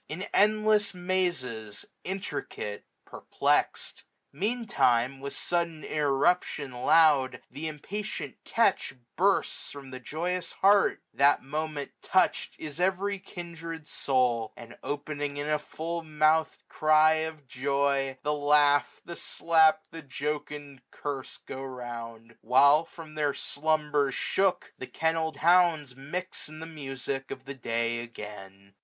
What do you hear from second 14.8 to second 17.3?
And, opening in a fuU mouth'd Cry